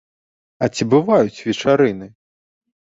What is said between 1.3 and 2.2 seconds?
вечарыны?